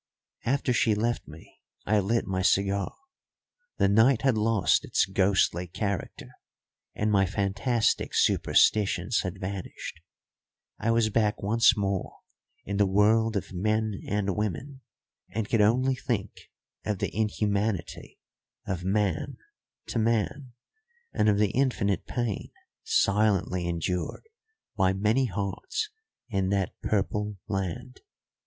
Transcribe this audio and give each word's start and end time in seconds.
After 0.45 0.73
she 0.73 0.95
left 0.95 1.27
me 1.27 1.61
I 1.85 1.99
lit 1.99 2.25
my 2.25 2.41
cigar. 2.41 2.95
The 3.77 3.87
night 3.87 4.23
had 4.23 4.35
lost 4.35 4.83
its 4.83 5.05
ghostly 5.05 5.67
character 5.67 6.29
and 6.95 7.11
my 7.11 7.27
fantastic 7.27 8.15
superstitions 8.15 9.19
had 9.21 9.39
vanished. 9.39 9.99
I 10.79 10.89
was 10.89 11.11
back 11.11 11.43
once 11.43 11.77
more 11.77 12.17
in 12.65 12.77
the 12.77 12.87
world 12.87 13.37
of 13.37 13.53
men 13.53 14.01
and 14.07 14.35
women, 14.35 14.81
and 15.29 15.47
could 15.47 15.61
only 15.61 15.93
think 15.93 16.49
of 16.83 16.97
the 16.97 17.15
inhumanity 17.15 18.17
of 18.65 18.83
man 18.83 19.37
to 19.85 19.99
man, 19.99 20.53
and 21.13 21.29
of 21.29 21.37
the 21.37 21.51
infinite 21.51 22.07
pain 22.07 22.49
silently 22.83 23.67
endured 23.67 24.27
by 24.75 24.93
many 24.93 25.25
hearts 25.25 25.91
in 26.27 26.49
that 26.49 26.73
Purple 26.81 27.37
Land. 27.47 27.99